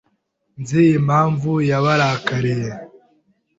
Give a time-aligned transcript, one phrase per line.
[0.61, 2.71] Nzi impamvu yabarakariye.